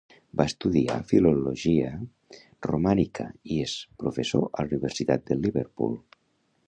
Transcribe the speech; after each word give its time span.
Va 0.39 0.45
estudiar 0.51 0.95
Filologia 1.11 1.91
Romànica 2.69 3.27
i 3.57 3.61
és 3.67 3.77
professor 4.05 4.49
a 4.49 4.67
la 4.67 4.73
Universitat 4.75 5.29
de 5.33 5.39
Liverpool. 5.45 5.99